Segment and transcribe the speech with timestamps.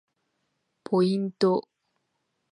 [1.03, 1.67] ポイント